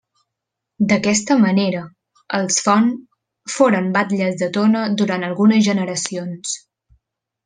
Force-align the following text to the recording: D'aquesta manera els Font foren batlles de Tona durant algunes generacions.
D'aquesta 0.91 1.35
manera 1.41 1.81
els 2.39 2.57
Font 2.67 2.89
foren 3.55 3.91
batlles 3.97 4.39
de 4.43 4.49
Tona 4.55 4.81
durant 5.03 5.27
algunes 5.29 5.61
generacions. 5.69 6.57